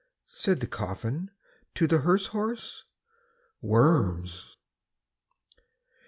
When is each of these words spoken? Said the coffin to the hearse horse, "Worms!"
Said 0.33 0.61
the 0.61 0.65
coffin 0.67 1.29
to 1.75 1.85
the 1.85 1.99
hearse 1.99 2.25
horse, 2.33 2.85
"Worms!" 3.61 4.57